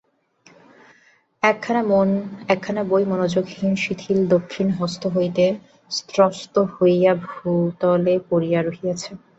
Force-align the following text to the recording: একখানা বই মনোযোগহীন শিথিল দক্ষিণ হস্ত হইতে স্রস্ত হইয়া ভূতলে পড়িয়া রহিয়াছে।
একখানা 1.43 2.81
বই 2.89 3.03
মনোযোগহীন 3.11 3.73
শিথিল 3.83 4.19
দক্ষিণ 4.35 4.67
হস্ত 4.79 5.03
হইতে 5.15 5.45
স্রস্ত 5.91 6.55
হইয়া 6.73 7.13
ভূতলে 7.25 8.13
পড়িয়া 8.29 8.59
রহিয়াছে। 8.61 9.11